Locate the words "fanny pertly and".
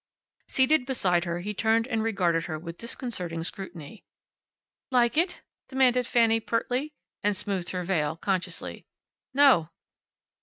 6.07-7.37